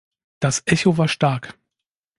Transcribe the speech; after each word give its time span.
Das 0.39 0.63
Echo 0.65 0.97
war 0.97 1.07
stark. 1.07 1.55